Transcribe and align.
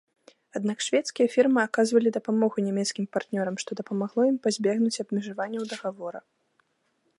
Аднак 0.59 0.77
шведскія 0.85 1.27
фірмы 1.33 1.59
аказвалі 1.63 2.09
дапамогу 2.17 2.57
нямецкім 2.69 3.05
партнёрам, 3.17 3.55
што 3.63 3.69
дапамагло 3.81 4.21
ім 4.33 4.37
пазбегнуць 4.47 5.01
абмежаванняў 5.07 5.63
дагавора. 5.75 6.19